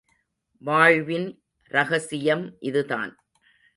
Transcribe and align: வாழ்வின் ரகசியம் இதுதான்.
வாழ்வின் 0.61 1.27
ரகசியம் 1.71 2.55
இதுதான். 2.59 3.13